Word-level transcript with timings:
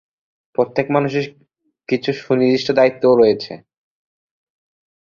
প্রত্যেক 0.55 0.85
মানুষের 0.91 1.25
কিছু 1.89 2.09
সুনির্দিষ্ট 2.15 2.67
দায়িত্বও 2.71 3.19
রয়েছে। 3.21 3.53